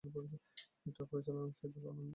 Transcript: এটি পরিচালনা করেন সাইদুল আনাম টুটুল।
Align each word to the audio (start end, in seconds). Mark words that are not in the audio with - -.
এটি 0.03 1.01
পরিচালনা 1.11 1.39
করেন 1.39 1.53
সাইদুল 1.59 1.83
আনাম 1.83 1.97
টুটুল। 1.97 2.09